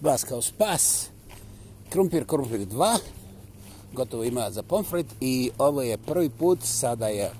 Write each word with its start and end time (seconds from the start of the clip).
vas 0.00 0.24
kao 0.24 0.42
spas. 0.42 1.08
Krumpir, 1.90 2.26
krumpir 2.26 2.66
2. 2.66 2.98
Gotovo 3.92 4.24
ima 4.24 4.50
za 4.50 4.62
pomfrit. 4.62 5.06
I 5.20 5.50
ovo 5.58 5.82
je 5.82 5.98
prvi 5.98 6.30
put, 6.30 6.58
sada 6.62 7.08
je 7.08 7.30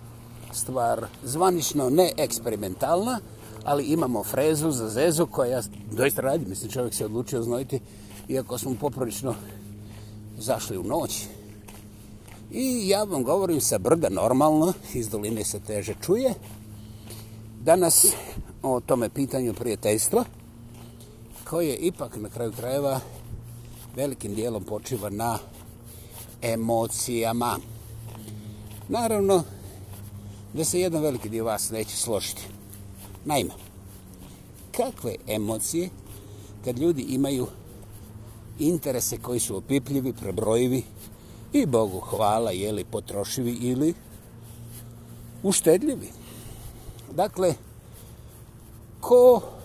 stvar 0.52 1.06
zvanično 1.24 1.90
ne 1.90 2.12
eksperimentalna, 2.16 3.20
ali 3.64 3.84
imamo 3.84 4.24
frezu 4.24 4.70
za 4.70 4.88
zezu 4.88 5.26
koja 5.26 5.62
doista 5.92 6.22
radi. 6.22 6.46
Mislim, 6.46 6.70
čovjek 6.70 6.94
se 6.94 7.04
odlučio 7.04 7.42
znojiti, 7.42 7.80
iako 8.28 8.58
smo 8.58 8.74
poprilično 8.80 9.34
zašli 10.38 10.78
u 10.78 10.82
noć. 10.82 11.24
I 12.50 12.88
ja 12.88 13.04
vam 13.04 13.22
govorim 13.22 13.60
sa 13.60 13.78
brda 13.78 14.08
normalno, 14.08 14.72
iz 14.94 15.08
doline 15.08 15.44
se 15.44 15.60
teže 15.60 15.94
čuje. 16.00 16.34
Danas 17.60 18.06
o 18.62 18.80
tome 18.80 19.08
pitanju 19.08 19.54
prijateljstva, 19.54 20.24
koje 21.50 21.76
ipak 21.76 22.16
na 22.16 22.28
kraju 22.28 22.52
krajeva 22.52 23.00
velikim 23.96 24.34
dijelom 24.34 24.64
počiva 24.64 25.10
na 25.10 25.38
emocijama. 26.42 27.58
Naravno, 28.88 29.42
da 30.52 30.64
se 30.64 30.80
jedan 30.80 31.02
veliki 31.02 31.28
dio 31.28 31.44
vas 31.44 31.70
neće 31.70 31.96
složiti. 31.96 32.42
Naime, 33.24 33.50
kakve 34.76 35.14
emocije 35.26 35.88
kad 36.64 36.78
ljudi 36.78 37.02
imaju 37.02 37.46
interese 38.58 39.18
koji 39.18 39.40
su 39.40 39.56
opipljivi, 39.56 40.12
prebrojivi 40.12 40.82
i 41.52 41.66
Bogu 41.66 42.00
hvala, 42.00 42.50
jeli 42.50 42.84
potrošivi 42.84 43.52
ili 43.52 43.94
uštedljivi. 45.42 46.08
Dakle, 47.14 47.54
ko 49.00 49.57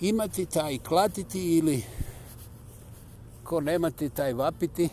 imati 0.00 0.46
taj 0.46 0.78
klatiti 0.78 1.56
ili 1.56 1.82
ko 3.44 3.60
nemati 3.60 4.08
taj 4.08 4.32
vapiti 4.32 4.88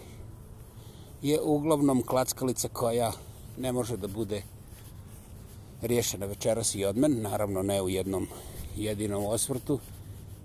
je 1.21 1.41
uglavnom 1.41 2.01
klackalica 2.01 2.67
koja 2.67 3.11
ne 3.57 3.71
može 3.71 3.97
da 3.97 4.07
bude 4.07 4.41
riješena 5.81 6.25
večeras 6.25 6.75
i 6.75 6.85
odmen, 6.85 7.21
naravno 7.21 7.61
ne 7.61 7.81
u 7.81 7.89
jednom 7.89 8.27
jedinom 8.77 9.25
osvrtu, 9.25 9.79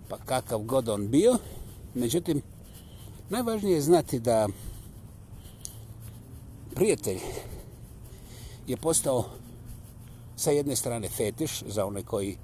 pa 0.08 0.17
kakav 0.19 0.58
god 0.58 0.89
on 0.89 1.08
bio. 1.08 1.36
Međutim, 1.95 2.42
najvažnije 3.30 3.74
je 3.74 3.80
znati 3.80 4.20
da 4.20 4.48
prijatelj 6.74 7.19
je 8.67 8.77
postao 8.77 9.24
sa 10.36 10.50
jedne 10.50 10.77
strane 10.77 11.08
fetiš 11.08 11.62
za 11.67 11.86
one 11.86 12.02
koji 12.02 12.36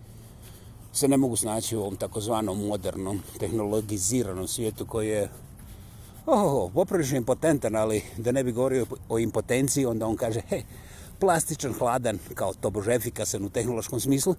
se 0.97 1.09
ne 1.09 1.17
mogu 1.17 1.37
snaći 1.37 1.77
u 1.77 1.81
ovom 1.81 1.97
takozvanom 1.97 2.67
modernom, 2.67 3.23
tehnologiziranom 3.39 4.49
svijetu 4.49 4.87
koji 4.87 5.09
je 5.09 5.29
oh, 6.27 6.73
poprilično 6.75 7.17
impotentan, 7.17 7.77
ali 7.77 8.03
da 8.17 8.33
ne 8.33 8.45
bi 8.45 8.53
govorio 8.53 8.87
o 9.09 9.19
impotenciji, 9.19 9.87
onda 9.87 10.07
on 10.07 10.17
kaže, 10.17 10.41
he, 10.49 10.63
plastičan, 11.19 11.73
hladan, 11.73 12.19
kao 12.35 12.55
to 12.55 12.71
bože 12.71 12.95
efikasan 12.95 13.45
u 13.45 13.51
tehnološkom 13.51 14.01
smislu. 14.01 14.35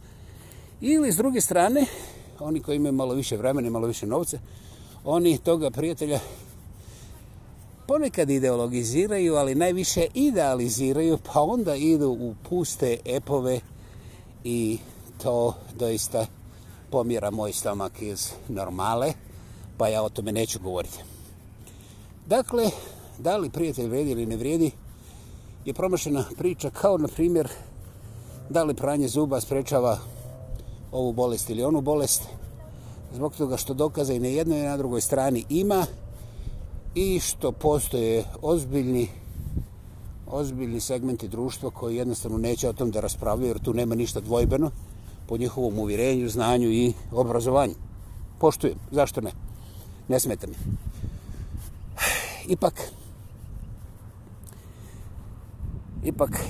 Ili 0.82 1.12
s 1.12 1.16
druge 1.16 1.42
strane, 1.42 1.86
oni 2.40 2.62
koji 2.62 2.76
imaju 2.76 2.94
malo 2.94 3.14
više 3.14 3.38
vremena 3.38 3.68
i 3.68 3.72
malo 3.72 3.88
više 3.88 4.08
novca, 4.08 4.40
oni 5.04 5.38
toga 5.38 5.72
prijatelja 5.72 6.20
ponekad 7.88 8.30
ideologiziraju, 8.30 9.36
ali 9.36 9.56
najviše 9.56 10.08
idealiziraju, 10.14 11.18
pa 11.34 11.42
onda 11.42 11.76
idu 11.76 12.10
u 12.10 12.36
puste 12.50 12.98
epove 13.06 13.60
i 14.44 14.78
to 15.24 15.56
doista 15.80 16.28
pomjera 16.90 17.32
moj 17.32 17.54
stomak 17.54 18.02
iz 18.02 18.32
normale, 18.48 19.14
pa 19.78 19.88
ja 19.88 20.04
o 20.04 20.10
tome 20.10 20.32
neću 20.32 20.60
govoriti. 20.60 20.98
Dakle, 22.28 22.70
da 23.18 23.38
li 23.38 23.50
prijatelj 23.50 23.88
vredi 23.88 24.12
ili 24.12 24.26
ne 24.26 24.38
vredi, 24.38 24.72
je 25.66 25.74
promašena 25.74 26.24
priča 26.38 26.70
kao, 26.70 26.98
na 26.98 27.08
primjer, 27.08 27.50
da 28.50 28.64
li 28.64 28.74
pranje 28.74 29.08
zuba 29.08 29.42
sprečava 29.42 30.00
ovu 30.92 31.14
bolest 31.14 31.50
ili 31.50 31.64
onu 31.64 31.82
bolest, 31.82 32.22
zbog 33.14 33.36
toga 33.36 33.58
što 33.58 33.74
dokaza 33.74 34.14
i 34.14 34.20
na 34.20 34.28
jednoj 34.28 34.60
i 34.60 34.64
na 34.64 34.78
drugoj 34.78 35.02
strani 35.02 35.46
ima 35.50 35.86
i 36.96 37.20
što 37.20 37.52
postoje 37.52 38.24
ozbiljni 38.42 39.08
ozbiljni 40.32 40.80
segmenti 40.80 41.28
društva 41.28 41.70
koji 41.70 41.96
jednostavno 41.96 42.38
neće 42.38 42.70
o 42.70 42.74
tom 42.74 42.92
da 42.92 43.00
raspravljaju 43.00 43.50
jer 43.50 43.60
tu 43.60 43.74
nema 43.74 43.96
ništa 43.96 44.20
dvojbeno 44.20 44.72
po 45.28 45.38
njihovom 45.38 45.80
uvjerenju, 45.80 46.30
znanju 46.30 46.70
i 46.72 46.94
obrazovanju. 47.12 47.74
Poštujem, 48.40 48.78
zašto 48.92 49.22
ne? 49.22 49.32
Ne 50.08 50.20
smeta 50.20 50.48
mi. 50.48 50.56
Ipak, 52.48 52.92
ipak, 56.04 56.44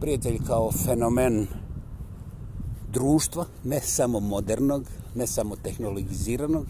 prijatelj 0.00 0.38
kao 0.46 0.72
fenomen 0.72 1.46
društva, 2.92 3.46
ne 3.64 3.80
samo 3.80 4.20
modernog, 4.20 4.84
ne 5.14 5.26
samo 5.26 5.56
tehnologiziranog, 5.56 6.66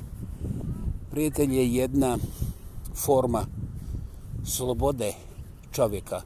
prijatelj 1.10 1.56
je 1.56 1.74
jedna 1.74 2.18
forma 2.94 3.46
slobode 4.44 5.12
čovjeka 5.72 6.22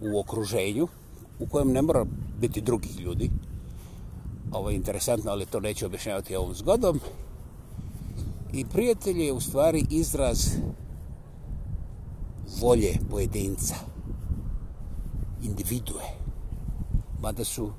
u 0.00 0.20
okruženju, 0.20 0.88
u 1.38 1.46
kojem 1.46 1.72
ne 1.72 1.82
mora 1.82 2.04
biti 2.40 2.60
drugih 2.60 3.00
ljudi. 3.00 3.30
Ovo 4.52 4.70
je 4.70 4.76
interesantno, 4.76 5.30
ali 5.30 5.46
to 5.46 5.60
neću 5.60 5.86
objašnjavati 5.86 6.36
ovom 6.36 6.54
zgodom. 6.54 7.00
I 8.52 8.64
prijatelj 8.64 9.22
je 9.22 9.32
u 9.32 9.40
stvari 9.40 9.84
izraz 9.90 10.38
volje 12.60 12.98
pojedinca, 13.10 13.74
individue. 15.42 16.02
Mada 17.20 17.44
su 17.44 17.72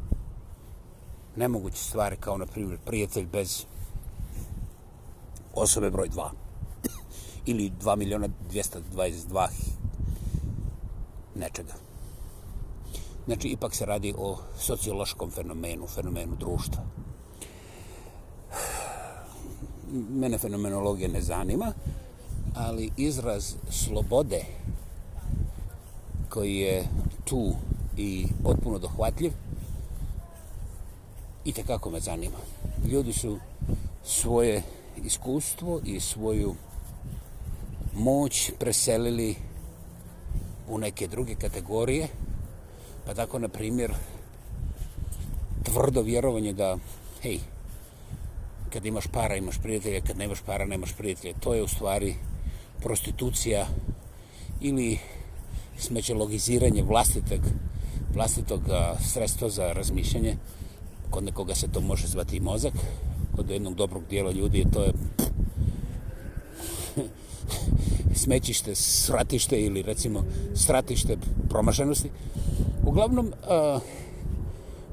nemoguće 1.36 1.84
stvari 1.84 2.16
kao, 2.20 2.38
na 2.38 2.46
primjer, 2.46 2.78
prijatelj 2.86 3.26
bez 3.26 3.66
osobe 5.54 5.90
broj 5.90 6.10
2 6.10 6.30
ili 7.46 7.72
2 7.82 7.96
miliona 7.96 8.28
222 8.52 9.48
nečega. 11.36 11.89
Znači, 13.30 13.48
ipak 13.48 13.76
se 13.76 13.86
radi 13.86 14.14
o 14.18 14.38
sociološkom 14.60 15.32
fenomenu, 15.32 15.88
fenomenu 15.88 16.36
društva. 16.36 16.84
Mene 19.92 20.38
fenomenologija 20.38 21.10
ne 21.10 21.22
zanima, 21.22 21.74
ali 22.56 22.92
izraz 22.98 23.56
slobode 23.70 24.42
koji 26.30 26.56
je 26.56 26.88
tu 27.26 27.54
i 27.98 28.28
potpuno 28.44 28.80
dohvatljiv, 28.80 29.32
i 31.46 31.54
kako 31.54 31.90
me 31.90 32.00
zanima. 32.00 32.38
Ljudi 32.92 33.14
su 33.14 33.38
svoje 34.04 34.64
iskustvo 35.06 35.80
i 35.86 36.00
svoju 36.00 36.56
moć 37.94 38.52
preselili 38.60 39.36
u 40.70 40.78
neke 40.78 41.08
druge 41.08 41.36
kategorije, 41.36 42.08
pa 43.06 43.14
tako, 43.14 43.40
na 43.40 43.48
primjer, 43.48 43.92
tvrdo 45.64 46.02
vjerovanje 46.02 46.54
da, 46.54 46.78
hej, 47.22 47.40
kad 48.74 48.86
imaš 48.86 49.08
para, 49.08 49.36
imaš 49.36 49.58
prijatelje, 49.58 50.02
kad 50.02 50.18
nemaš 50.18 50.42
para, 50.46 50.66
nemaš 50.66 50.94
prijatelje. 50.94 51.34
To 51.40 51.54
je 51.54 51.64
u 51.64 51.68
stvari 51.68 52.16
prostitucija 52.82 53.68
ili 54.62 55.00
smećologiziranje 55.78 56.84
vlastitog, 56.84 57.40
vlastitog 58.14 58.62
sredstva 59.00 59.50
za 59.50 59.74
razmišljanje. 59.74 60.38
Kod 61.10 61.24
nekoga 61.24 61.56
se 61.56 61.68
to 61.68 61.82
može 61.82 62.08
zvati 62.08 62.38
i 62.38 62.40
mozak, 62.40 62.74
kod 63.36 63.50
jednog 63.50 63.76
dobrog 63.76 64.04
dijela 64.10 64.32
ljudi 64.32 64.66
to 64.74 64.84
je 64.84 64.94
smećište, 68.20 68.76
sratište 68.76 69.62
ili 69.62 69.82
recimo 69.82 70.24
stratište 70.56 71.18
promašenosti. 71.50 72.10
Uglavnom, 72.86 73.34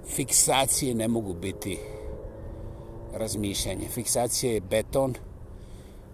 fiksacije 0.09 0.95
ne 0.95 1.09
mogu 1.09 1.35
biti 1.35 1.79
razmišljanje. 3.15 3.89
Fiksacija 3.89 4.53
je 4.53 4.61
beton 4.61 5.15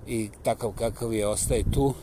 i 0.06 0.29
takav 0.43 0.73
kakav 0.73 1.12
je 1.14 1.26
ostaje 1.26 1.64
tu 1.70 1.94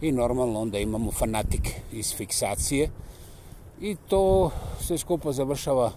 i 0.00 0.12
normalno 0.12 0.60
onda 0.60 0.78
imamo 0.78 1.10
fanatik 1.10 1.70
iz 1.92 2.14
fiksacije 2.14 2.90
i 3.80 3.96
to 4.08 4.50
sve 4.80 4.98
skupo 4.98 5.32
završava 5.32 5.92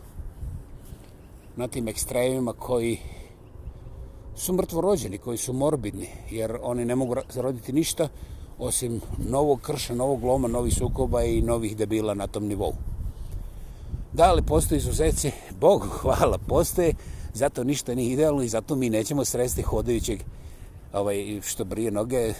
na 1.55 1.67
tim 1.67 1.87
ekstremima 1.87 2.53
koji 2.53 2.97
su 4.35 4.53
mrtvorođeni, 4.53 5.17
koji 5.17 5.37
su 5.37 5.53
morbidni, 5.53 6.07
jer 6.29 6.57
oni 6.61 6.85
ne 6.85 6.95
mogu 6.95 7.15
zaroditi 7.29 7.73
ništa 7.73 8.07
osim 8.59 9.01
novog 9.29 9.61
krša, 9.61 9.95
novog 9.95 10.23
loma, 10.23 10.47
novih 10.47 10.73
sukoba 10.73 11.23
i 11.23 11.41
novih 11.41 11.77
debila 11.77 12.13
na 12.13 12.27
tom 12.27 12.47
nivou. 12.47 12.73
Da 14.13 14.33
li 14.33 14.41
postoji 14.41 14.77
izuzeci? 14.77 15.31
Bog 15.61 15.87
hvala, 16.01 16.37
postoje. 16.37 16.93
Zato 17.33 17.63
ništa 17.63 17.95
nije 17.95 18.13
idealno 18.13 18.43
i 18.43 18.49
zato 18.49 18.75
mi 18.75 18.89
nećemo 18.89 19.25
sresti 19.25 19.61
hodajućeg 19.61 20.19
ovaj, 20.93 21.41
što 21.43 21.63
brije 21.63 21.91
noge 21.91 22.33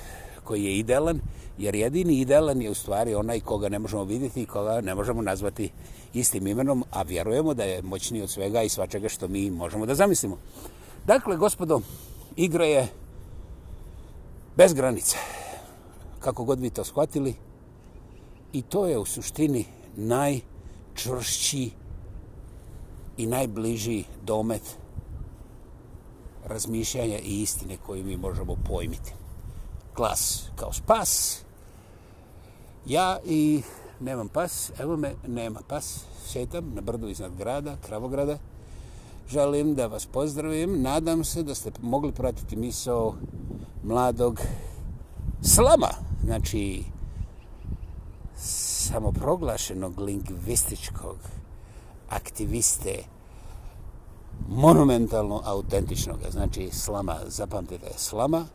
koji 0.44 0.64
je 0.64 0.78
idealan, 0.78 1.20
jer 1.58 1.76
jedini 1.76 2.20
idealan 2.20 2.62
je 2.62 2.70
u 2.70 2.74
stvari 2.74 3.16
onaj 3.16 3.40
koga 3.40 3.70
ne 3.70 3.80
možemo 3.80 4.04
vidjeti 4.04 4.42
i 4.42 4.46
koga 4.46 4.82
ne 4.82 4.96
možemo 4.96 5.22
nazvati 5.22 5.70
istim 6.14 6.48
imenom, 6.48 6.84
a 6.92 7.02
vjerujemo 7.02 7.54
da 7.54 7.64
je 7.64 7.82
moćniji 7.82 8.22
od 8.22 8.30
svega 8.30 8.64
i 8.64 8.70
svačega 8.70 9.10
što 9.10 9.28
mi 9.28 9.52
možemo 9.52 9.86
da 9.86 9.96
zamislimo. 9.96 10.38
Dakle, 11.06 11.38
gospodo, 11.38 11.82
igra 12.36 12.66
je 12.66 12.88
bez 14.58 14.74
granice. 14.74 15.18
Kako 16.20 16.44
god 16.44 16.60
vi 16.60 16.70
to 16.70 16.84
shvatili, 16.84 17.36
i 18.54 18.62
to 18.62 18.88
je 18.88 18.98
u 18.98 19.06
suštini 19.06 19.66
najčvršći 19.96 21.72
i 23.18 23.26
najbliži 23.26 24.04
domet 24.24 24.78
razmišljanja 26.46 27.20
i 27.20 27.42
istine 27.42 27.78
koju 27.86 28.04
mi 28.04 28.18
možemo 28.18 28.56
pojmiti. 28.70 29.14
Klas 29.94 30.50
kao 30.56 30.74
spas. 30.74 31.42
Ja 32.86 33.20
i 33.26 33.62
nemam 34.00 34.28
pas, 34.28 34.72
evo 34.80 34.98
me, 34.98 35.14
nema 35.28 35.60
pas. 35.68 36.04
Šetam 36.32 36.72
na 36.74 36.82
brdu 36.82 37.08
iznad 37.08 37.36
grada, 37.36 37.78
Kravograda. 37.88 38.38
Želim 39.30 39.76
da 39.76 39.88
vas 39.88 40.06
pozdravim. 40.06 40.82
Nadam 40.82 41.24
se 41.24 41.44
da 41.44 41.56
ste 41.56 41.72
mogli 41.82 42.12
pratiti 42.12 42.56
misao 42.56 43.16
mladog 43.84 44.42
slama. 45.42 45.90
Znači, 46.24 46.84
samoproglašenog 48.38 50.00
lingvističkog 50.00 51.18
aktiviste 52.10 53.04
monumentalno 54.50 55.42
autentičnog. 55.46 56.20
Znači, 56.32 56.70
slama, 56.72 57.18
zapamtite, 57.28 57.92
slama 57.98 58.46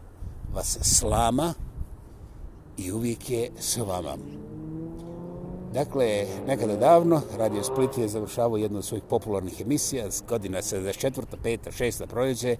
vas 0.54 0.78
slama 0.82 1.54
i 2.76 2.92
uvijek 2.92 3.30
je 3.30 3.50
s 3.58 3.76
vama. 3.76 4.16
Dakle, 5.74 6.26
nekada 6.46 6.76
davno, 6.76 7.22
Radio 7.38 7.62
Split 7.62 7.98
je 7.98 8.08
završavao 8.08 8.56
jednu 8.56 8.78
od 8.78 8.84
svojih 8.84 9.04
popularnih 9.08 9.60
emisija, 9.60 10.06
godina 10.28 10.58
74. 10.58 11.22
5. 11.44 11.58
6. 11.78 12.06
proljeće. 12.06 12.56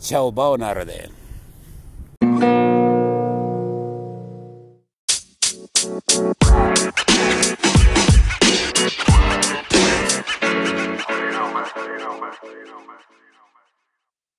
Ćao, 0.00 0.30
bao 0.30 0.56
narode! 0.56 1.23